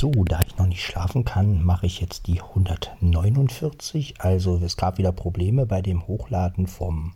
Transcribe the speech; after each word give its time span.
So, 0.00 0.12
da 0.12 0.42
ich 0.46 0.56
noch 0.56 0.68
nicht 0.68 0.84
schlafen 0.84 1.24
kann, 1.24 1.64
mache 1.64 1.86
ich 1.86 2.00
jetzt 2.00 2.28
die 2.28 2.40
149. 2.40 4.20
Also 4.20 4.56
es 4.58 4.76
gab 4.76 4.96
wieder 4.96 5.10
Probleme 5.10 5.66
bei 5.66 5.82
dem 5.82 6.06
Hochladen 6.06 6.68
vom, 6.68 7.14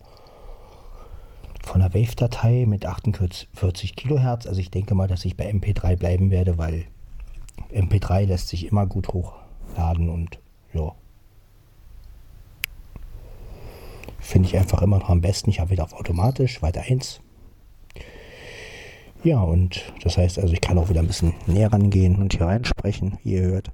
von 1.63 1.79
der 1.79 1.93
Wave-Datei 1.93 2.65
mit 2.67 2.85
48 2.85 3.95
Kilohertz. 3.95 4.47
Also 4.47 4.59
ich 4.59 4.69
denke 4.69 4.95
mal, 4.95 5.07
dass 5.07 5.23
ich 5.23 5.37
bei 5.37 5.49
MP3 5.49 5.95
bleiben 5.95 6.29
werde, 6.29 6.57
weil 6.57 6.83
MP3 7.71 8.25
lässt 8.25 8.49
sich 8.49 8.65
immer 8.65 8.85
gut 8.85 9.07
hochladen 9.13 10.09
und 10.09 10.39
ja. 10.73 10.91
Finde 14.19 14.49
ich 14.49 14.57
einfach 14.57 14.81
immer 14.81 14.99
noch 14.99 15.09
am 15.09 15.21
besten. 15.21 15.49
Ich 15.49 15.61
habe 15.61 15.69
wieder 15.69 15.85
auf 15.85 15.93
automatisch, 15.93 16.61
weiter 16.61 16.81
1. 16.81 17.22
Ja, 19.23 19.41
und 19.41 19.93
das 20.03 20.17
heißt 20.17 20.37
also, 20.37 20.53
ich 20.53 20.59
kann 20.59 20.77
auch 20.77 20.89
wieder 20.89 20.99
ein 20.99 21.07
bisschen 21.07 21.33
näher 21.47 21.71
rangehen 21.71 22.17
und 22.17 22.33
hier 22.33 22.45
reinsprechen, 22.45 23.19
wie 23.23 23.35
ihr 23.35 23.43
hört. 23.43 23.71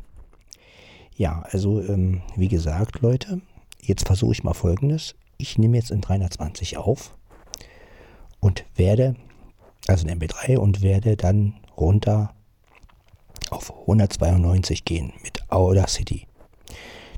Ja, 1.15 1.43
also 1.49 1.81
ähm, 1.81 2.21
wie 2.35 2.47
gesagt, 2.47 3.01
Leute, 3.01 3.41
jetzt 3.81 4.05
versuche 4.05 4.33
ich 4.33 4.43
mal 4.43 4.53
folgendes. 4.53 5.15
Ich 5.37 5.57
nehme 5.57 5.77
jetzt 5.77 5.89
in 5.89 6.01
320 6.01 6.77
auf 6.77 7.17
und 8.39 8.63
werde, 8.75 9.15
also 9.87 10.07
in 10.07 10.19
MP3 10.19 10.57
und 10.57 10.83
werde 10.83 11.17
dann 11.17 11.55
runter 11.75 12.35
auf 13.49 13.73
192 13.81 14.85
gehen 14.85 15.13
mit 15.23 15.51
Audacity. 15.51 16.27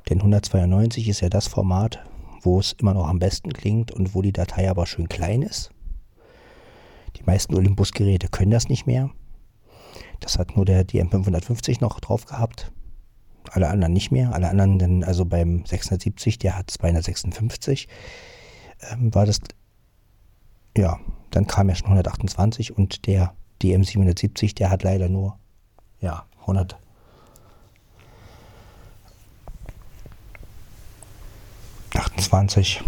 Denn 0.10 0.20
192 0.20 1.10
ist 1.10 1.20
ja 1.20 1.28
das 1.28 1.48
Format, 1.48 2.00
wo 2.42 2.60
es 2.60 2.72
immer 2.80 2.94
noch 2.94 3.10
am 3.10 3.20
besten 3.20 3.52
klingt 3.52 3.92
und 3.92 4.16
wo 4.16 4.22
die 4.22 4.32
Datei 4.32 4.70
aber 4.70 4.86
schön 4.86 5.10
klein 5.10 5.42
ist. 5.42 5.72
Die 7.22 7.26
meisten 7.26 7.54
Olympus-Geräte 7.54 8.30
können 8.30 8.52
das 8.52 8.68
nicht 8.68 8.88
mehr. 8.88 9.12
Das 10.20 10.40
hat 10.40 10.56
nur 10.56 10.66
der 10.66 10.88
DM550 10.88 11.82
noch 11.82 12.00
drauf 12.00 12.26
gehabt. 12.26 12.72
Alle 13.52 13.70
anderen 13.70 13.94
nicht 13.94 14.12
mehr. 14.12 14.34
Alle 14.34 14.50
anderen, 14.50 14.80
denn 14.80 15.04
also 15.04 15.26
beim 15.26 15.64
670, 15.66 16.40
der 16.40 16.58
hat 16.58 16.72
256, 16.72 17.88
ähm, 18.92 19.14
war 19.14 19.26
das, 19.26 19.40
ja, 20.76 21.00
dann 21.30 21.46
kam 21.46 21.70
ja 21.70 21.76
schon 21.76 21.88
128 21.88 22.76
und 22.76 23.06
der 23.06 23.36
DM770, 23.62 24.56
der 24.56 24.72
hat 24.72 24.84
leider 24.84 25.10
nur, 25.10 25.38
ja, 26.00 26.26
100. 26.42 26.78
28, 31.94 32.84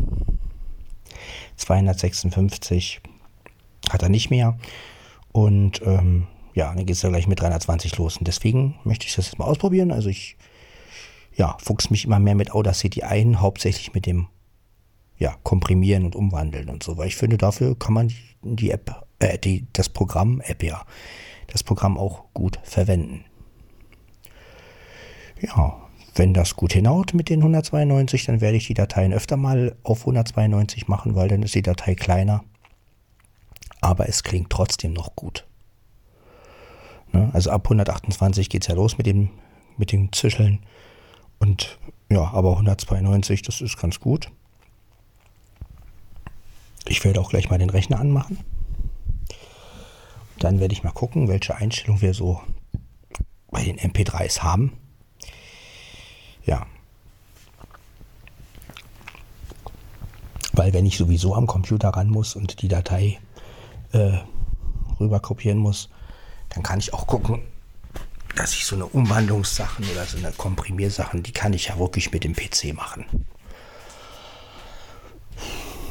256 1.57 3.01
hat 3.93 4.03
er 4.03 4.09
nicht 4.09 4.29
mehr. 4.29 4.57
Und 5.31 5.81
ähm, 5.85 6.27
ja, 6.53 6.73
dann 6.73 6.85
geht 6.85 6.95
es 6.95 7.01
ja 7.01 7.09
gleich 7.09 7.27
mit 7.27 7.39
320 7.39 7.97
los. 7.97 8.17
Und 8.17 8.27
deswegen 8.27 8.75
möchte 8.83 9.05
ich 9.07 9.15
das 9.15 9.27
jetzt 9.27 9.39
mal 9.39 9.45
ausprobieren. 9.45 9.91
Also 9.91 10.09
ich 10.09 10.37
ja, 11.35 11.57
fuchs 11.59 11.89
mich 11.89 12.05
immer 12.05 12.19
mehr 12.19 12.35
mit 12.35 12.51
Audacity 12.51 13.03
ein, 13.03 13.41
hauptsächlich 13.41 13.93
mit 13.93 14.05
dem 14.05 14.27
ja, 15.17 15.35
Komprimieren 15.43 16.05
und 16.05 16.15
Umwandeln 16.15 16.69
und 16.69 16.83
so. 16.83 16.97
Weil 16.97 17.07
ich 17.07 17.15
finde, 17.15 17.37
dafür 17.37 17.77
kann 17.77 17.93
man 17.93 18.07
die, 18.09 18.15
die 18.43 18.71
App, 18.71 19.03
äh, 19.19 19.37
die, 19.37 19.65
das 19.73 19.89
Programm, 19.89 20.41
App 20.41 20.63
ja, 20.63 20.85
das 21.47 21.63
Programm 21.63 21.97
auch 21.97 22.25
gut 22.33 22.59
verwenden. 22.63 23.25
Ja, 25.41 25.77
wenn 26.15 26.33
das 26.33 26.55
gut 26.55 26.73
hinhaut 26.73 27.13
mit 27.13 27.29
den 27.29 27.39
192, 27.39 28.25
dann 28.25 28.41
werde 28.41 28.57
ich 28.57 28.67
die 28.67 28.75
Dateien 28.75 29.13
öfter 29.13 29.35
mal 29.35 29.75
auf 29.83 30.01
192 30.01 30.87
machen, 30.87 31.15
weil 31.15 31.27
dann 31.27 31.43
ist 31.43 31.55
die 31.55 31.61
Datei 31.61 31.95
kleiner. 31.95 32.43
Aber 33.83 34.07
es 34.07 34.23
klingt 34.23 34.49
trotzdem 34.49 34.93
noch 34.93 35.13
gut. 35.13 35.45
Ne? 37.11 37.29
Also 37.33 37.51
ab 37.51 37.65
128 37.65 38.49
geht 38.49 38.61
es 38.61 38.69
ja 38.69 38.75
los 38.75 38.97
mit 38.97 39.05
dem, 39.05 39.29
mit 39.75 39.91
dem 39.91 40.13
Zischeln. 40.13 40.59
Und 41.37 41.79
ja, 42.09 42.31
aber 42.31 42.51
192, 42.51 43.41
das 43.41 43.59
ist 43.59 43.77
ganz 43.77 43.99
gut. 43.99 44.31
Ich 46.87 47.03
werde 47.03 47.19
auch 47.19 47.29
gleich 47.29 47.49
mal 47.49 47.59
den 47.59 47.69
Rechner 47.69 47.99
anmachen. 47.99 48.39
Dann 50.39 50.61
werde 50.61 50.73
ich 50.73 50.83
mal 50.83 50.91
gucken, 50.91 51.27
welche 51.27 51.55
Einstellung 51.57 51.99
wir 51.99 52.13
so 52.13 52.41
bei 53.51 53.65
den 53.65 53.77
MP3s 53.77 54.39
haben. 54.39 54.71
Ja. 56.45 56.65
Weil 60.53 60.71
wenn 60.71 60.85
ich 60.85 60.97
sowieso 60.97 61.35
am 61.35 61.47
Computer 61.47 61.89
ran 61.89 62.07
muss 62.07 62.37
und 62.37 62.61
die 62.61 62.69
Datei 62.69 63.19
äh, 63.93 64.19
rüber 64.99 65.19
kopieren 65.19 65.57
muss, 65.57 65.89
dann 66.49 66.63
kann 66.63 66.79
ich 66.79 66.93
auch 66.93 67.07
gucken, 67.07 67.41
dass 68.35 68.53
ich 68.53 68.65
so 68.65 68.75
eine 68.75 68.85
Umwandlungssachen 68.85 69.85
oder 69.89 70.05
so 70.05 70.17
eine 70.17 70.31
Komprimiersachen, 70.31 71.23
die 71.23 71.31
kann 71.31 71.53
ich 71.53 71.67
ja 71.67 71.79
wirklich 71.79 72.11
mit 72.11 72.23
dem 72.23 72.33
PC 72.33 72.73
machen. 72.73 73.05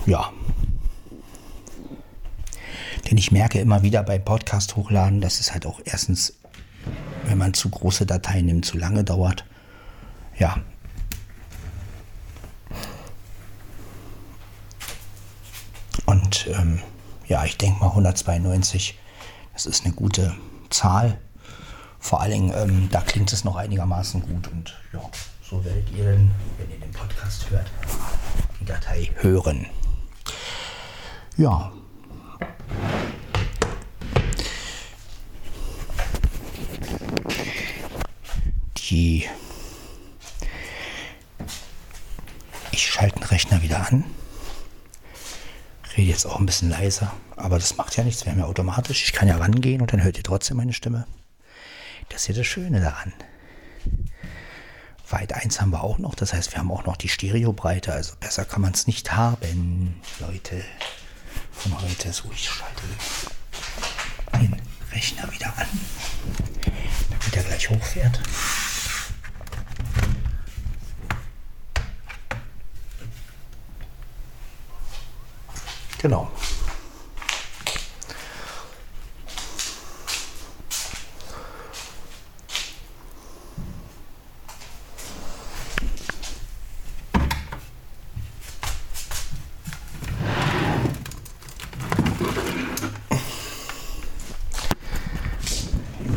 Ja. 0.07 0.33
Denn 3.09 3.19
ich 3.19 3.33
merke 3.33 3.61
immer 3.61 3.83
wieder 3.83 4.03
bei 4.03 4.19
Podcast 4.19 4.77
hochladen, 4.77 5.21
dass 5.21 5.41
es 5.41 5.53
halt 5.53 5.67
auch 5.67 5.81
erstens, 5.85 6.35
wenn 7.25 7.39
man 7.39 7.55
zu 7.55 7.71
große 7.71 8.07
Dateien 8.07 8.47
nimmt, 8.47 8.65
zu 8.65 8.77
lange 8.77 9.05
dauert 9.05 9.45
ja. 10.39 10.61
Und 16.07 16.49
ähm, 16.49 16.81
ja, 17.27 17.45
ich 17.45 17.57
denke 17.57 17.81
mal 17.81 17.89
192, 17.89 18.99
das 19.53 19.67
ist 19.67 19.85
eine 19.85 19.95
gute 19.95 20.35
Zahl. 20.71 21.19
Vor 21.99 22.21
allen 22.21 22.33
Dingen, 22.33 22.53
ähm, 22.55 22.89
da 22.91 23.01
klingt 23.01 23.33
es 23.33 23.45
noch 23.45 23.57
einigermaßen 23.57 24.23
gut 24.23 24.49
und 24.49 24.75
ja, 24.93 25.01
so 25.49 25.65
werdet 25.65 25.91
ihr 25.97 26.05
dann, 26.05 26.31
wenn 26.59 26.71
ihr 26.71 26.81
den 26.81 26.91
Podcast 26.91 27.49
hört, 27.51 27.71
die 28.61 28.65
Datei 28.65 29.11
hören. 29.17 29.67
Ja. 31.37 31.73
Die 38.77 39.29
schalte 42.93 43.19
den 43.21 43.25
Rechner 43.25 43.63
wieder 43.63 43.87
an. 43.89 44.05
Rede 45.97 46.11
jetzt 46.11 46.27
auch 46.27 46.39
ein 46.39 46.47
bisschen 46.47 46.71
leiser, 46.71 47.13
aber 47.37 47.59
das 47.59 47.77
macht 47.77 47.97
ja 47.97 48.05
nichts, 48.05 48.25
wir 48.25 48.33
haben 48.33 48.39
ja 48.39 48.47
automatisch. 48.47 49.05
Ich 49.05 49.13
kann 49.13 49.29
ja 49.29 49.37
rangehen 49.37 49.81
und 49.81 49.93
dann 49.93 50.03
hört 50.03 50.17
ihr 50.17 50.25
trotzdem 50.25 50.57
meine 50.57 50.73
Stimme. 50.73 51.07
Das 52.09 52.23
ist 52.23 52.29
ja 52.29 52.35
das 52.35 52.47
Schöne 52.47 52.81
daran. 52.81 53.13
Weit 55.09 55.35
1 55.35 55.61
haben 55.61 55.71
wir 55.71 55.83
auch 55.83 55.99
noch, 55.99 56.15
das 56.15 56.33
heißt, 56.33 56.53
wir 56.53 56.59
haben 56.59 56.71
auch 56.71 56.87
noch 56.87 56.97
die 56.97 57.09
Stereobreite, 57.09 57.93
also 57.93 58.15
besser 58.19 58.45
kann 58.47 58.63
man 58.63 58.73
es 58.73 58.87
nicht 58.87 59.13
haben, 59.13 60.01
Leute. 60.21 60.65
Von 61.51 61.81
heute 61.81 62.13
so, 62.13 62.31
ich 62.33 62.49
schalte 62.49 62.83
den 64.41 64.57
Rechner 64.93 65.31
wieder 65.31 65.53
an, 65.57 65.69
damit 67.11 67.37
er 67.37 67.43
gleich 67.43 67.71
hochfährt. 67.71 68.21
Genau. 76.03 76.29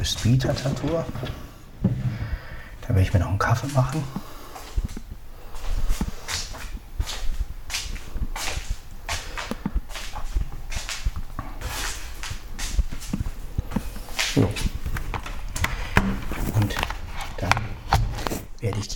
USB-Tastatur. 0.02 1.06
Da 2.82 2.88
werde 2.90 3.02
ich 3.02 3.14
mir 3.14 3.20
noch 3.20 3.28
einen 3.28 3.38
Kaffee 3.38 3.68
machen. 3.68 4.04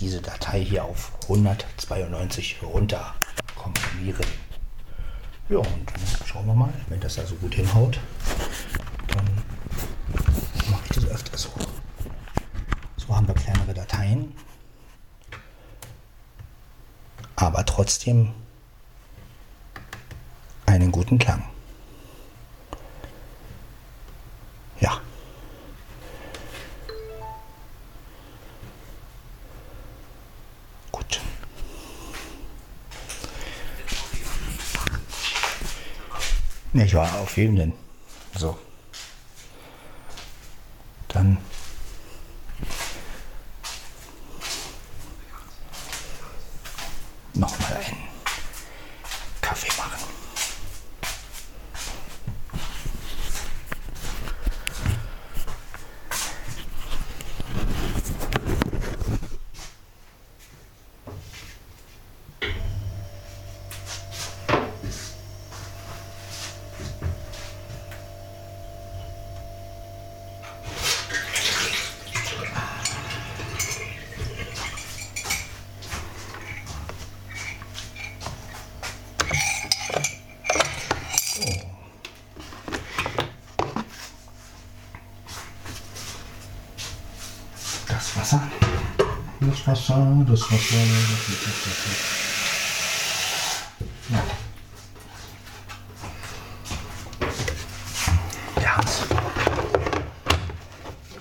diese 0.00 0.22
Datei 0.22 0.59
hier 0.70 0.84
auf 0.84 1.10
192 1.24 2.62
runter 2.62 3.14
komprimieren. 3.56 4.24
Ja, 5.48 5.58
und 5.58 5.92
schauen 6.24 6.46
wir 6.46 6.54
mal, 6.54 6.72
wenn 6.88 7.00
das 7.00 7.18
also 7.18 7.34
gut 7.34 7.56
hinhaut, 7.56 7.98
dann 9.08 9.24
mache 10.70 10.84
ich 10.84 10.94
das 10.94 11.06
öfter 11.06 11.36
so. 11.36 11.50
So 12.96 13.16
haben 13.16 13.26
wir 13.26 13.34
kleinere 13.34 13.74
Dateien, 13.74 14.32
aber 17.34 17.66
trotzdem 17.66 18.32
einen 20.66 20.92
guten 20.92 21.18
Klang. 21.18 21.42
Nicht 36.72 36.94
wahr? 36.94 37.12
Auf 37.20 37.36
jeden 37.36 37.56
denn? 37.56 37.72
So. 38.38 38.56
Dann 41.08 41.36
nochmal 47.34 47.74
einen 47.74 47.96
Kaffee 49.40 49.72
machen. 49.76 49.98
Das 87.88 88.16
Wasser. 88.16 88.42
Das 89.66 89.88
Wasser, 89.88 90.24
das 90.26 90.40
Wasser, 90.40 90.76
das 91.28 91.58
Wasser. 91.66 91.90
Ja. 94.08 94.22
Wir 98.56 98.76
haben's. 98.76 98.96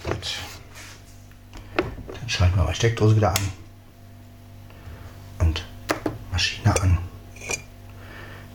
Gut. 0.05 0.27
Dann 2.13 2.29
schalten 2.29 2.55
wir 2.55 2.63
mal 2.63 2.73
Steckdose 2.73 3.17
wieder 3.17 3.31
an. 3.31 3.51
Und 5.39 5.65
Maschine 6.31 6.81
an. 6.81 6.97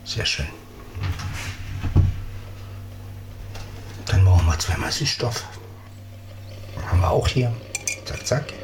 Sehr 0.05 0.25
schön. 0.25 0.49
Dann 4.07 4.25
brauchen 4.25 4.47
wir 4.47 4.59
zweimal 4.59 4.91
Süßstoff. 4.91 5.45
Haben 6.87 7.01
wir 7.01 7.11
auch 7.11 7.29
hier. 7.29 7.55
Zack, 8.07 8.27
zack. 8.27 8.55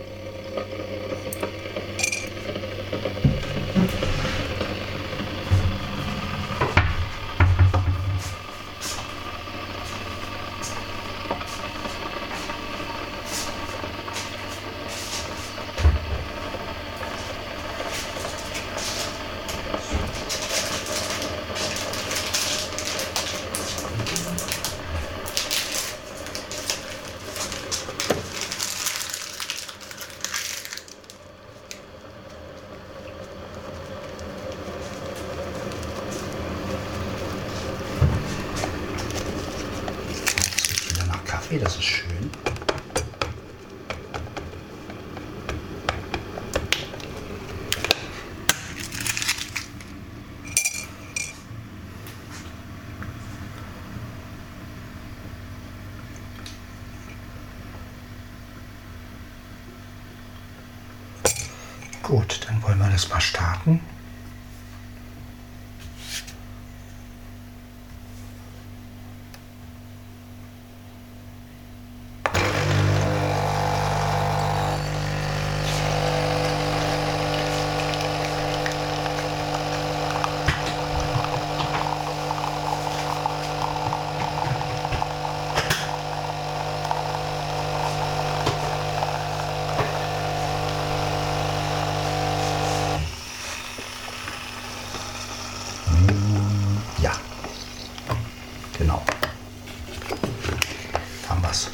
Das 40.13 40.69
riecht 40.69 40.91
wieder 40.91 41.07
nach 41.07 41.25
Kaffee, 41.51 41.59
das 41.59 41.77
ist 41.77 41.85
schön. 41.85 42.31
Gut, 62.03 62.41
dann 62.47 62.63
wollen 62.63 62.79
wir 62.79 62.89
das 62.91 63.09
mal 63.09 63.21
starten. 63.21 63.81
Ja. 97.03 97.13
Genau. 98.77 99.03
Haben 101.29 101.43
wir's. 101.43 101.71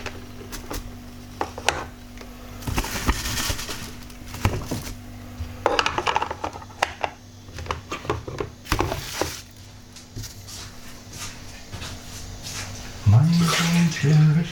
Mein 13.07 13.29
Kindchen, 13.29 14.45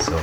So. 0.00 0.20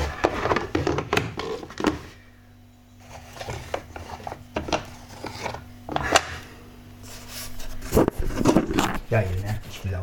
Ja, 9.10 9.22
ihr 9.22 9.42
merkt, 9.42 9.66
ich 9.70 9.84
will 9.84 9.96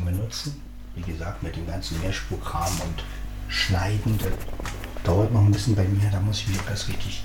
Audacity 0.00 0.04
schon 0.04 0.04
benutzen. 0.04 0.62
Wie 0.94 1.02
gesagt, 1.02 1.42
mit 1.42 1.56
dem 1.56 1.66
ganzen 1.66 2.00
Mehrspurkram 2.00 2.80
und 2.80 3.04
Schneiden, 3.48 4.18
das 4.18 4.32
dauert 5.04 5.32
noch 5.32 5.40
ein 5.40 5.52
bisschen 5.52 5.74
bei 5.74 5.84
mir. 5.84 6.10
Da 6.10 6.20
muss 6.20 6.40
ich 6.40 6.48
mich 6.48 6.58
erst 6.68 6.88
richtig 6.88 7.22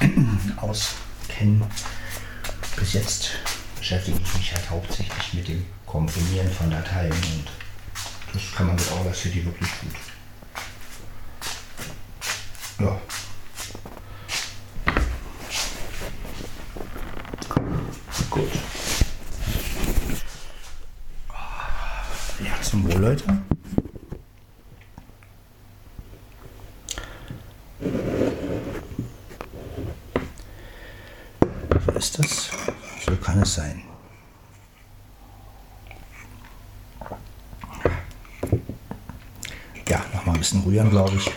auskennen. 0.56 1.64
Bis 2.76 2.92
jetzt 2.94 3.30
beschäftige 3.78 4.18
ich 4.22 4.34
mich 4.34 4.54
halt 4.54 4.70
hauptsächlich 4.70 5.34
mit 5.34 5.48
dem 5.48 5.64
Komprimieren 5.86 6.50
von 6.50 6.70
Dateien 6.70 7.12
und 7.12 7.44
das 8.32 8.42
kann 8.54 8.66
man 8.66 8.76
mit 8.76 8.90
Audacity 8.92 9.44
wirklich 9.44 9.70
gut. 9.80 9.94
Ja. 12.80 13.00
Gut. 18.30 18.50
Ja, 22.40 22.53
zum 22.64 22.84
Wohl, 22.84 23.00
Leute. 23.00 23.24
So 31.86 31.92
ist 31.92 32.18
das. 32.18 32.50
So 33.04 33.16
kann 33.16 33.42
es 33.42 33.54
sein. 33.54 33.82
Ja, 39.88 40.02
noch 40.14 40.24
mal 40.24 40.32
ein 40.32 40.38
bisschen 40.38 40.62
rühren, 40.62 40.90
glaube 40.90 41.16
ich. 41.16 41.30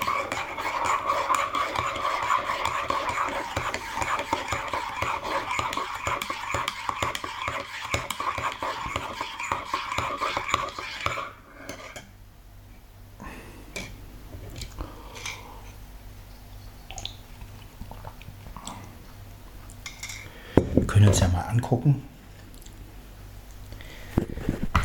Wir 20.87 20.93
können 20.93 21.09
uns 21.09 21.19
ja 21.19 21.27
mal 21.27 21.41
angucken, 21.41 22.01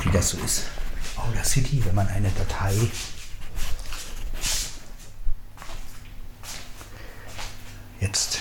wie 0.03 0.11
das 0.11 0.31
so 0.31 0.39
ist. 0.39 0.65
Audacity, 1.15 1.85
wenn 1.85 1.95
man 1.95 2.09
eine 2.09 2.29
Datei 2.31 2.75
jetzt 8.01 8.41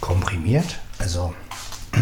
komprimiert, 0.00 0.78
also 0.98 1.34
Ich 1.92 2.00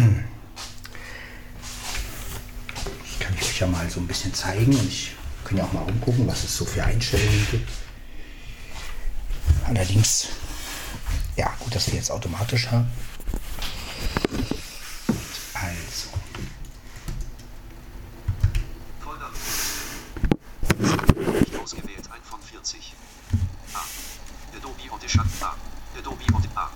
kann 3.19 3.33
euch 3.33 3.59
ja 3.59 3.65
mal 3.65 3.89
so 3.89 4.01
ein 4.01 4.07
bisschen 4.07 4.35
zeigen 4.35 4.75
und 4.75 4.87
ich 4.87 5.15
kann 5.43 5.57
ja 5.57 5.63
auch 5.63 5.73
mal 5.73 5.81
rumgucken, 5.81 6.27
was 6.27 6.43
es 6.43 6.55
so 6.55 6.63
für 6.63 6.83
Einstellungen 6.83 7.47
gibt. 7.49 7.71
Allerdings, 9.65 10.27
ja, 11.35 11.51
gut, 11.57 11.73
dass 11.73 11.87
wir 11.87 11.95
jetzt 11.95 12.11
automatisch 12.11 12.67
haben. 12.67 12.87
20. 22.69 22.93
A. 23.73 23.79
Adobe 24.55 24.91
Audition 24.91 25.25
A. 25.41 25.55
Adobe 25.97 26.23
Audition 26.31 26.55
A. 26.55 26.69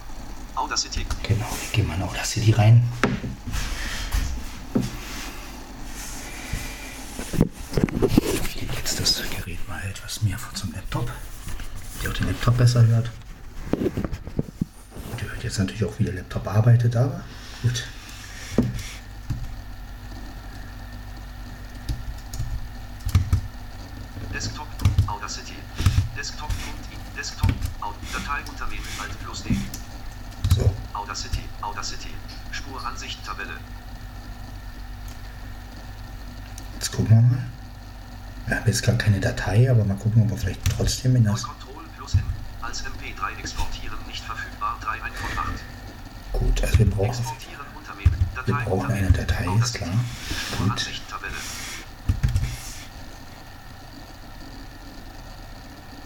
Audacity. 0.55 1.05
Genau, 1.21 1.45
wir 1.45 1.69
gehen 1.71 1.88
mal 1.88 1.95
in 1.95 2.01
Audacity 2.01 2.51
rein. 2.51 2.83
Ich 8.43 8.59
gebe 8.59 8.73
jetzt 8.73 9.00
das 9.00 9.21
Gerät 9.21 9.67
mal 9.67 9.83
etwas 9.88 10.23
mehr 10.23 10.39
zum 10.55 10.71
Laptop, 10.73 11.12
der 12.01 12.09
auch 12.09 12.13
den 12.15 12.25
Laptop 12.25 12.57
besser 12.57 12.88
hört. 12.88 13.12
Und 13.73 15.21
ihr 15.21 15.29
hört 15.29 15.43
jetzt 15.43 15.59
natürlich 15.59 15.85
auch, 15.85 16.00
wie 16.00 16.05
der 16.05 16.15
Laptop 16.15 16.47
arbeitet, 16.47 16.95
aber 16.95 17.23
Audacity. 31.13 31.43
Audacity. 31.62 32.10
Spuransicht 32.50 33.24
Tabelle. 33.24 33.53
jetzt 36.74 36.91
gucken 36.91 37.10
wir 37.12 37.22
mal. 37.22 37.43
Wir 38.48 38.55
haben 38.55 38.65
jetzt 38.65 38.82
gar 38.82 38.96
keine 38.96 39.20
Datei, 39.20 39.70
aber 39.70 39.84
mal 39.86 39.96
gucken, 39.98 40.24
ob 40.24 40.32
wir 40.32 40.38
vielleicht 40.38 40.62
trotzdem 40.75 41.15
in 41.15 41.25
das. 41.25 41.46
Plus. 41.96 42.17
Als 42.63 42.84
MP3 42.84 43.38
exportieren 43.38 44.00
nicht 44.08 44.24
verfügbar. 44.24 44.79
3 44.82 45.03
1 45.03 45.15
von 45.15 45.38
8. 45.38 45.50
Gut, 46.32 46.63
also 46.63 46.79
wir 46.79 46.89
brauchen, 46.89 47.25
wir 48.46 48.55
brauchen 48.55 48.91
eine. 48.91 49.12
Datei, 49.12 49.46
ist 49.62 49.75
klar. 49.75 49.91
Gut. 50.58 50.89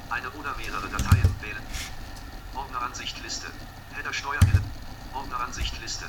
Eine 0.10 0.30
oder 0.32 0.58
mehrere 0.58 0.90
Dateien 0.90 1.36
wählen. 1.40 1.64
Ordneransicht 2.54 3.24
Liste. 3.24 3.48
Header 3.94 4.12
Steuerwille. 4.12 4.67
Ordneransicht 5.18 5.82
Liste. 5.82 6.06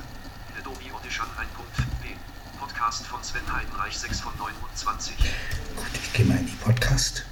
Adobe 0.59 0.95
Audition 0.95 1.27
1.p. 1.39 2.15
Podcast 2.61 3.07
von 3.07 3.25
Sven 3.25 3.51
Heidenreich 3.51 3.97
6 3.99 4.21
von 4.21 4.37
29. 4.37 5.17
Gut, 5.17 5.87
ich 5.95 6.13
gehe 6.13 6.27
mal 6.27 6.37
in 6.37 6.47
die 6.47 6.53
Podcast 6.53 7.25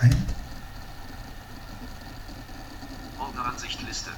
rein. 0.00 0.26
Ordneransicht 3.16 3.80
Liste. 3.82 4.10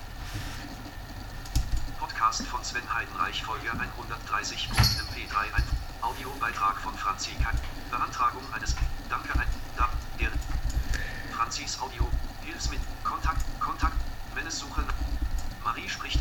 Podcast 1.98 2.46
von 2.46 2.64
Sven 2.64 2.94
Heidenreich 2.94 3.42
Folge 3.44 3.68
130.mp3 3.68 5.54
ein 5.54 5.64
Audiobeitrag 6.00 6.78
von 6.78 6.96
Franzi 6.96 7.32
Kack. 7.42 7.56
Beantragung 7.90 8.42
eines 8.54 8.74
Danke 9.10 9.38
ein 9.38 9.48
da 9.76 9.90
der 10.18 10.30
Franzis 11.36 11.78
Audio 11.78 12.08
Hilfs 12.40 12.70
mit 12.70 12.80
Kontakt 13.04 13.44
Kontakt 13.60 13.96
Suche 14.48 14.82
Marie 15.62 15.88
spricht 15.88 16.20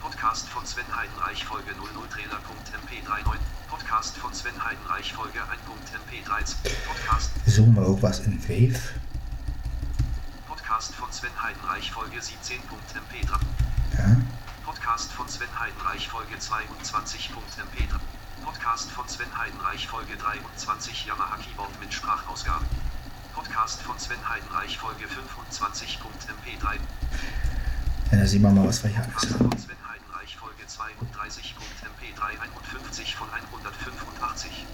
Podcast 0.00 0.48
von 0.48 0.64
Sven 0.64 0.84
Heidenreich 0.94 1.44
Folge 1.72 1.94
00 1.94 2.08
Trailer.mp39 2.08 3.36
Podcast 3.68 4.16
von 4.18 4.32
Sven 4.34 4.52
Heidenreich 4.62 5.12
Folge 5.12 5.38
1.mp13 5.40 6.54
Podcast 6.86 7.30
Wir 7.44 7.52
suchen 7.52 7.74
mal 7.74 7.84
irgendwas 7.84 8.20
in 8.20 8.42
Wave. 8.44 8.78
Podcast 10.46 10.94
von 10.94 11.10
Sven 11.12 11.30
Heidenreich 11.40 11.90
Folge 11.90 12.18
17.mp3 12.18 13.40
Ja. 13.98 14.16
Podcast 14.64 15.12
von 15.12 15.28
Sven 15.28 15.48
Heidenreich 15.58 16.08
Folge 16.08 16.34
22.mp3 16.36 18.44
Podcast 18.44 18.90
von 18.90 19.08
Sven 19.08 19.38
Heidenreich 19.38 19.86
Folge 19.88 20.16
23 20.16 21.06
Yamaha 21.06 21.36
Keyboard 21.36 21.78
mit 21.80 21.92
Sprachausgabe 21.94 22.64
Podcast 23.34 23.80
von 23.82 23.98
Sven 23.98 24.18
Heidenreich 24.28 24.76
Folge 24.76 25.04
25.mp3 25.06 26.76
ja, 28.10 28.18
da 28.18 28.26
sehen 28.26 28.42
wir 28.42 28.50
mal, 28.50 28.68
was 28.68 28.82
wir 28.84 28.90
hier 28.90 29.02
alles 29.02 29.32
haben. 29.32 29.50
Heidenreich 30.32 30.36
Folge 30.36 30.64
32.mp3 30.64 32.40
51 32.40 33.16
von 33.16 33.28
185 33.32 34.66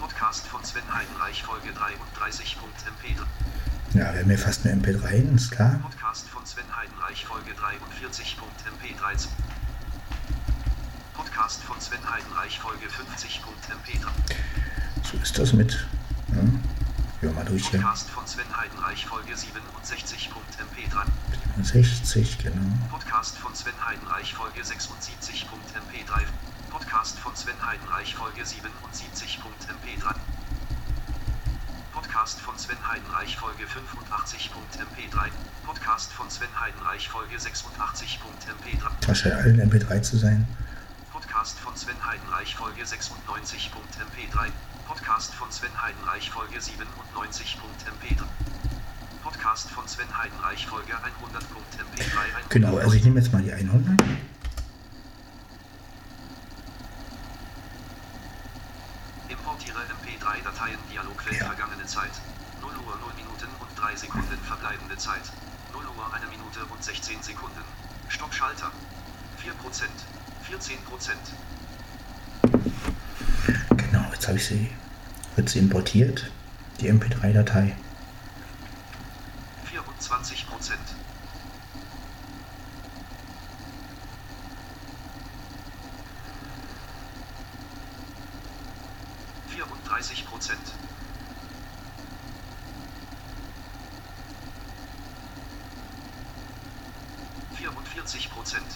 Podcast 0.00 0.46
von 0.46 0.64
Sven 0.64 0.82
Heidenreich 0.92 1.42
Folge 1.42 1.70
33.mp3 1.70 3.26
Ja, 3.94 4.12
wir 4.12 4.20
haben 4.20 4.28
hier 4.28 4.38
fast 4.38 4.66
eine 4.66 4.82
MP3, 4.82 5.34
ist 5.34 5.50
klar. 5.52 5.78
Podcast 5.82 6.28
von 6.28 6.44
Sven 6.46 6.64
Heidenreich 6.74 7.24
Folge 7.24 7.52
43.mp13 7.52 9.28
Podcast 11.14 11.62
von 11.62 11.80
Sven 11.80 12.10
Heidenreich 12.10 12.58
Folge 12.58 12.86
50.mp3 12.86 14.06
So 15.04 15.16
ist 15.18 15.38
das 15.38 15.52
mit. 15.52 15.86
Ja, 16.28 16.34
Gehen 16.36 16.60
wir 17.20 17.30
mal 17.32 17.44
durch 17.44 17.68
hier. 17.68 17.80
Podcast 17.80 18.10
von 18.10 18.26
Sven 18.26 18.56
Heidenreich 18.56 19.06
Folge 19.06 19.32
67.mp3 19.32 21.06
60, 21.64 22.38
genau. 22.38 22.56
Podcast 22.90 23.38
von 23.38 23.54
Sven 23.54 23.74
Heidenreich 23.84 24.34
Folge 24.34 24.60
76.mp3 24.60 26.22
Podcast 26.70 27.18
von 27.18 27.34
Sven 27.34 27.54
Heidenreich 27.64 28.14
Folge 28.14 28.42
77.mp3 28.42 30.14
Podcast 31.92 32.40
von 32.40 32.58
Sven 32.58 32.76
Heidenreich 32.86 33.36
Folge 33.36 33.64
85.mp3 33.64 35.30
Podcast 35.64 36.12
von 36.12 36.30
Sven 36.30 36.48
Heidenreich 36.60 37.08
Folge 37.08 37.36
86.mp3 37.36 39.06
Das 39.06 39.18
scheint 39.18 39.34
allen 39.34 39.60
MP3 39.70 40.02
zu 40.02 40.18
sein. 40.18 40.46
Podcast 41.12 41.58
von 41.58 41.74
Sven 41.76 41.96
Heidenreich 42.04 42.54
Folge 42.54 42.82
96.mp3 42.82 44.50
Podcast 44.86 45.34
von 45.34 45.50
Sven 45.50 45.82
Heidenreich 45.82 46.30
Folge 46.30 46.58
97.mp3 46.58 48.45
Podcast 49.26 49.68
von 49.72 49.88
Sven 49.88 50.06
Heidenreich 50.16 50.68
Folge 50.68 50.92
100.mp3 50.92 52.48
Genau, 52.48 52.76
also 52.76 52.92
ich 52.94 53.02
nehme 53.02 53.18
jetzt 53.18 53.32
mal 53.32 53.42
die 53.42 53.52
100. 53.52 53.98
Importiere 59.28 59.78
MP3-Dateien 59.80 60.78
Dialogwelt 60.92 61.40
Ja. 61.40 61.46
vergangene 61.46 61.84
Zeit. 61.86 62.12
0 62.60 62.70
Uhr 62.70 62.98
0 63.00 63.14
Minuten 63.16 63.48
und 63.58 63.68
3 63.76 63.96
Sekunden 63.96 64.38
verbleibende 64.46 64.96
Zeit. 64.96 65.32
0 65.72 65.82
Uhr 65.84 66.14
1 66.14 66.22
Minute 66.30 66.64
und 66.72 66.84
16 66.84 67.20
Sekunden. 67.20 67.62
Stoppschalter. 68.08 68.70
4%. 69.42 69.90
14%. 70.48 71.16
Genau, 73.76 74.08
jetzt 74.12 74.28
habe 74.28 74.38
ich 74.38 74.46
sie. 74.46 74.70
Wird 75.34 75.48
sie 75.48 75.58
importiert, 75.58 76.30
die 76.80 76.92
MP3-Datei. 76.92 77.74
24%. 80.06 80.76
Vierunddreißig 89.48 90.26
Prozent. 90.26 90.58
Vierundvierzig 97.56 98.30
Prozent. 98.30 98.66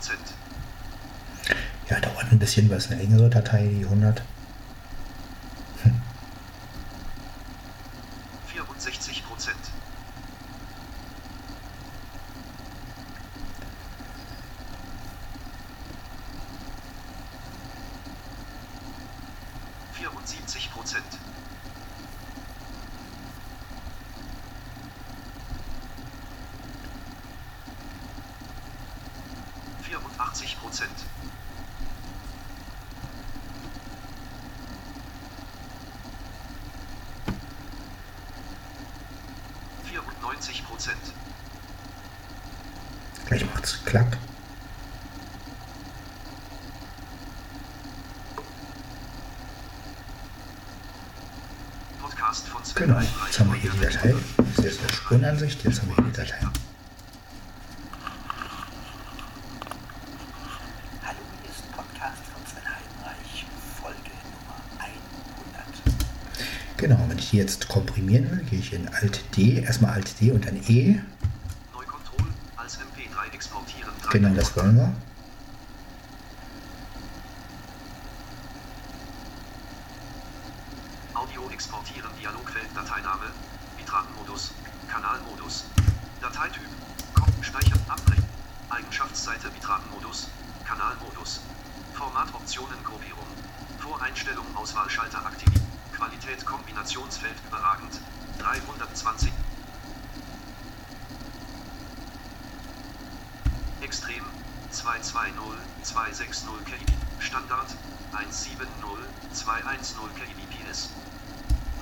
Prozent. 0.00 0.18
Ja, 1.90 2.00
dauert 2.00 2.32
ein 2.32 2.38
bisschen, 2.38 2.70
weil 2.70 2.78
es 2.78 2.90
eine 2.90 3.02
längere 3.02 3.28
Datei, 3.28 3.68
die 3.68 3.84
100. 3.84 4.22
20 40.50 40.64
Prozent. 40.66 40.96
Gleich 43.26 43.46
macht's 43.46 43.78
klack. 43.84 44.18
Genau, 52.74 52.98
jetzt 52.98 53.40
haben 53.40 53.52
wir 53.52 53.58
hier 53.60 53.70
die 53.72 53.80
Datei. 53.80 54.14
Das 54.36 54.58
ist 54.58 54.64
jetzt 54.64 54.80
eine 54.80 54.92
Spurenansicht, 54.92 55.64
jetzt 55.64 55.82
haben 55.82 55.88
wir 55.88 55.96
hier 55.96 56.04
die 56.04 56.12
Datei. 56.12 56.69
Die 67.30 67.36
jetzt 67.36 67.68
komprimieren 67.68 68.28
will, 68.30 68.44
gehe 68.44 68.58
ich 68.58 68.72
in 68.72 68.88
Alt 68.88 69.36
D, 69.36 69.60
erstmal 69.62 69.92
Alt 69.92 70.20
D 70.20 70.32
und 70.32 70.44
dann 70.44 70.56
E. 70.66 71.00
Als 72.56 72.78
MP3 72.78 73.32
exportieren. 73.32 73.90
Genau, 74.10 74.34
das 74.34 74.56
wollen 74.56 74.74
wir. 74.74 74.92
Audio 81.14 81.48
exportieren, 81.50 82.10
Dialogfeld, 82.20 82.66
Dateiname, 82.74 83.26
Bitratenmodus, 83.78 84.50
Kanalmodus, 84.88 85.64
Dateityp, 86.20 86.62
Speichern, 87.42 87.80
Abbrechen, 87.88 88.24
Eigenschaftsseite, 88.70 89.50
Bitratenmodus, 89.50 90.28
Kanalmodus, 90.66 91.40
Formatoptionen, 91.94 92.82
Gruppierung, 92.82 93.26
Voreinstellung, 93.78 94.46
Auswahlschalter 94.56 95.24
aktiviert, 95.24 95.62
Qualität, 96.00 96.46
Kombinationsfeld 96.46 97.36
überragend, 97.46 98.00
320, 98.38 99.30
Extrem. 103.82 104.24
220 104.70 105.58
260 105.82 106.64
kbps, 106.64 106.94
Standard. 107.18 107.66
170 108.12 108.66
210 109.34 110.08
kbps, 110.14 110.88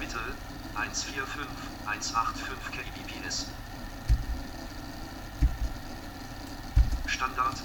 Mittel. 0.00 0.34
145 0.74 1.46
185 1.86 2.72
kbps, 2.72 3.46
Standard. 7.06 7.56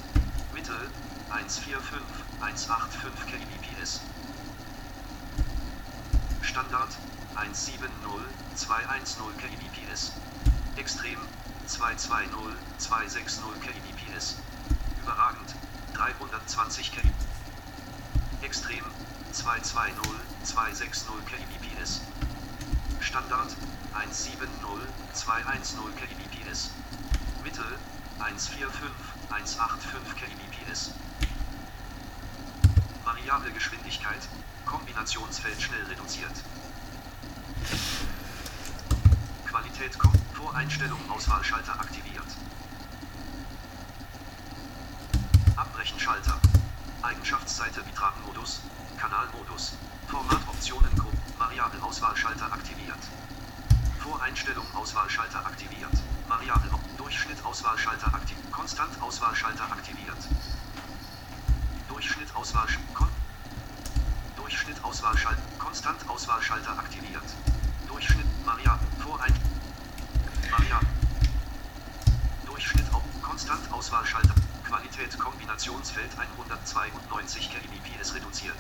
Mittel. 0.53 0.91
145 1.31 1.99
185 2.41 3.25
kbps, 3.25 4.01
Standard 6.43 6.89
170 7.35 7.87
210 8.55 9.31
kbps, 9.39 10.11
Extrem 10.75 11.17
220 11.67 12.29
260 12.77 13.41
kbps, 13.61 14.35
überragend 15.01 15.55
320 15.93 16.91
kbps, 16.91 17.25
Extrem 18.41 18.83
220 19.31 19.95
260 20.43 21.07
kbps, 21.25 22.01
Standard 22.99 23.55
170 23.93 24.47
210 25.13 25.95
kbps, 25.95 26.71
Mittel 27.43 27.77
145 28.19 28.91
185 29.29 30.15
kbps, 30.17 30.91
Variable 33.05 33.51
Geschwindigkeit, 33.51 34.27
Kombinationsfeld 34.65 35.61
schnell 35.61 35.83
reduziert. 35.85 36.31
Qualität 39.45 39.97
kommt. 39.99 40.19
Voreinstellung 40.33 40.99
Auswahlschalter 41.09 41.79
aktiviert. 41.79 42.25
Abbrechenschalter. 45.55 46.39
Eigenschaftsseite 47.01 47.81
Bitratenmodus. 47.83 48.61
Kanalmodus. 48.97 49.73
Formatoptionen 50.07 50.95
Gruppe. 50.97 51.17
Variablen 51.37 51.81
Auswahlschalter 51.83 52.51
aktiviert. 52.51 52.99
Voreinstellung 53.99 54.65
Auswahlschalter 54.75 55.45
aktiviert. 55.45 55.93
Variable 56.27 56.79
Durchschnitt 56.97 57.43
Auswahlschalter 57.45 58.13
aktiviert. 58.13 58.51
Konstant 58.51 59.01
Auswahlschalter 59.01 59.65
aktiviert. 59.71 60.17
Durchschnitt 61.87 62.35
Auswahlschalter. 62.35 63.12
Auswahlschalter. 64.83 65.41
Konstant 65.57 66.09
Auswahlschalter 66.09 66.77
aktiviert. 66.77 67.23
Durchschnitt 67.87 68.25
Variablen 68.45 68.91
Vorein 68.99 69.33
Variablen 70.51 70.87
Durchschnitt 72.45 72.93
auf 72.93 73.03
Konstant 73.21 73.71
Auswahlschalter 73.71 74.35
Qualität 74.63 75.17
Kombinationsfeld 75.17 76.09
192 76.17 77.49
kbps 77.49 78.15
reduziert. 78.15 78.57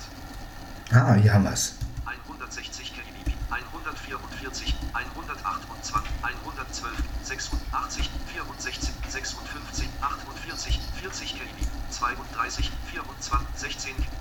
Ah, 0.91 1.15
wir 1.15 1.33
es. 1.47 1.75
160 2.05 2.93
kbps 2.93 3.33
144 3.49 4.75
128 4.93 6.11
112 6.21 7.03
86 7.23 8.09
64 8.27 8.93
56 9.09 9.89
48 10.01 10.79
40 11.01 11.35
kbps 11.35 11.97
32 11.97 12.71
24 12.91 13.47
16 13.55 13.95
8 13.95 13.97
kbps 13.97 14.03
Hier 14.03 14.12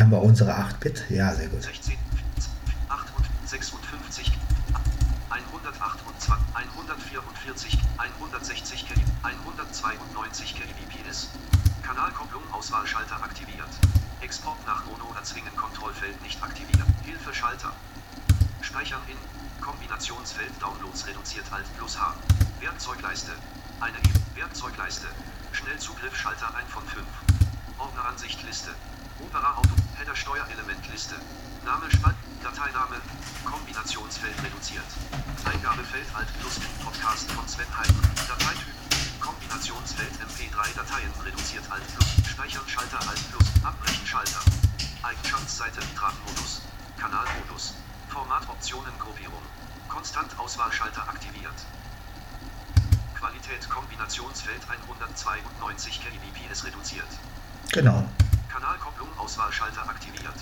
haben 0.00 0.10
wir 0.10 0.22
unsere 0.22 0.52
8-Bit. 0.56 1.10
Ja, 1.10 1.34
sehr 1.34 1.48
gut. 1.48 1.62
16, 1.62 1.96
8 2.88 3.06
und 3.16 3.48
56, 3.48 4.32
128, 5.28 6.32
144, 6.54 7.78
160 7.98 8.88
kbps, 8.88 9.12
192 9.22 10.54
kbps. 10.54 11.28
Kanalkopplung 11.82 12.42
Auswahlschalter 12.52 13.22
aktiviert. 13.22 13.68
Export 14.22 14.64
nach 14.66 14.84
Mono 14.86 15.12
erzwingen 15.16 15.54
Kontrollfeld 15.56 16.20
nicht 16.22 16.42
aktiviert. 16.42 16.86
Hilfeschalter. 17.04 17.72
Speichern 18.62 19.02
in 19.06 19.16
Kombinationsfeld 19.60 20.52
Downloads 20.60 21.06
reduziert 21.06 21.44
Alt 21.52 21.66
plus 21.76 22.00
H. 22.00 22.14
Werkzeugleiste. 22.60 23.32
Eine 23.80 23.98
Werkzeugleiste. 24.34 25.06
Schnellzugriffschalter 25.52 26.54
1 26.54 26.70
von 26.70 26.86
5. 26.86 27.04
Ordneransicht 27.78 28.42
Liste. 28.46 28.70
Opera 29.22 29.56
Auto. 29.56 29.74
Header 29.96 30.16
Steuerelement 30.16 30.82
Liste. 30.92 31.14
Name 31.64 31.90
Spalt. 31.90 32.16
Dateiname. 32.42 32.96
Kombinationsfeld 33.44 34.34
reduziert. 34.42 34.90
Eingabefeld 35.44 36.06
Alt 36.14 36.28
plus 36.40 36.60
Podcast 36.82 37.30
von 37.32 37.46
Sven 37.48 37.68
Heim. 37.76 37.94
Dateityp. 38.28 38.74
Kombinationsfeld 39.20 40.12
MP3 40.24 40.74
Dateien 40.74 41.12
reduziert 41.24 41.64
Alt 41.70 41.84
plus. 41.94 42.10
Speichern 42.28 42.68
Schalter 42.68 43.00
Alt 43.08 43.22
plus. 43.30 43.46
Abbrechen 43.62 44.06
Schalter. 44.06 44.40
Eigenschaftsseite 45.02 45.80
Bitratenmodus. 45.80 46.62
Kanalmodus. 46.98 47.74
Formatoptionen 48.08 48.92
Gruppierung. 48.98 49.42
Konstant 49.88 50.38
Auswahlschalter 50.38 51.02
aktiviert. 51.08 51.60
Qualität 53.18 53.68
Kombinationsfeld 53.68 54.62
192 54.70 56.00
kbps 56.00 56.64
reduziert. 56.64 57.12
Genau. 57.72 58.08
Kanalkopplung 58.70 59.08
Auswahlschalter 59.18 59.82
aktiviert. 59.88 60.34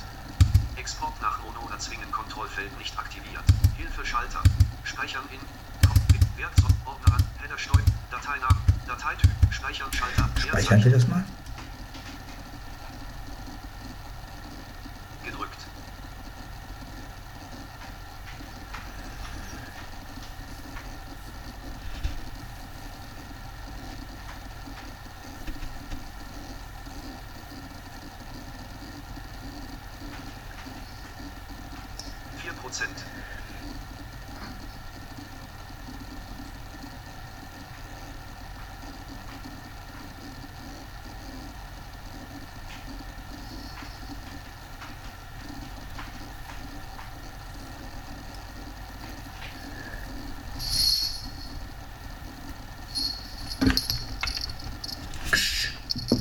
Export 0.76 1.14
nach 1.22 1.40
Mono 1.40 1.66
erzwingen 1.72 2.10
Kontrollfeld 2.12 2.76
nicht 2.76 2.98
aktiviert. 2.98 3.42
Hilfeschalter. 3.78 4.42
Speichern 4.84 5.24
in 5.32 5.40
Cockpit 5.88 6.20
Werkzeug 6.36 6.72
Ordner 6.84 7.16
Header 7.40 7.56
Steu 7.56 7.78
Dateinamen 8.10 8.58
Dateityp 8.86 9.30
Speichern 9.50 9.90
Schalter 9.94 10.28
Speichern 10.36 10.84
wir 10.84 10.92
das 10.92 11.08
mal? 11.08 11.24
Prozent. 32.68 32.90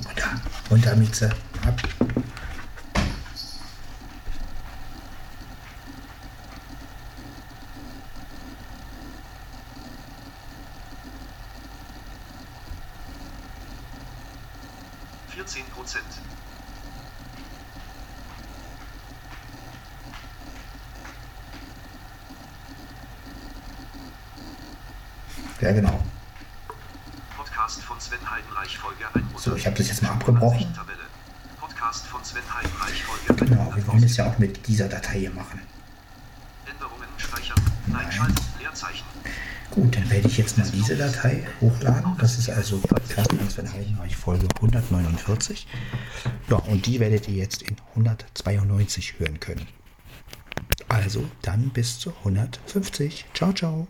Runter. 0.06 0.42
Runter, 0.72 0.96
Mieze. 0.96 1.30
Ab. 1.66 1.82
14 15.38 15.65
Prozent. 15.67 16.04
Ja, 25.62 25.71
genau. 25.73 26.04
Podcast 27.36 27.84
von 27.84 28.00
Sven 28.00 28.17
Heidenreich 28.28 28.80
Folge 28.80 29.08
100. 29.13 29.39
So, 29.39 29.56
ich 29.56 29.67
habe 29.67 29.76
das 29.76 29.89
jetzt 29.89 30.02
mal 30.02 30.10
abgebrochen. 30.10 30.76
Podcast 31.60 32.08
von 32.08 32.23
Sven 32.23 32.41
Heidenreich 32.52 33.04
Folge 33.04 33.45
Genau, 33.45 33.65
wir 33.65 33.84
100. 33.84 33.88
wollen 33.88 34.04
es 34.04 34.17
ja 34.17 34.26
auch 34.26 34.39
mit 34.39 34.65
dieser 34.65 34.88
Datei 34.89 35.19
hier 35.19 35.32
machen. 35.32 35.62
Änderungen 36.65 37.10
speichern. 37.17 37.62
Nein, 37.86 38.12
Schalten. 38.12 38.41
Leerzeichen. 38.60 39.06
Gut, 39.78 39.96
dann 39.96 40.10
werde 40.10 40.28
ich 40.28 40.40
jetzt 40.40 40.58
mal 40.58 40.68
diese 40.74 40.96
Datei 40.96 41.46
hochladen. 41.62 42.16
Das 42.18 42.40
ist 42.40 42.50
also 42.50 42.80
Podcast 42.80 43.32
Heidenreich 43.32 44.16
Folge 44.16 44.48
149. 44.56 45.68
Ja, 46.50 46.56
und 46.56 46.88
die 46.88 47.00
werdet 47.00 47.28
ihr 47.28 47.36
jetzt 47.36 47.62
in 47.62 47.76
192 47.90 49.20
hören 49.20 49.40
können. 49.40 49.68
Also 50.88 51.24
dann 51.44 51.70
bis 51.70 52.00
zu 52.00 52.12
150. 52.24 53.26
Ciao, 53.36 53.54
ciao. 53.54 53.86